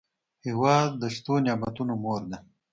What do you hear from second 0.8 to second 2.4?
د شتو نعمتونو مور ده.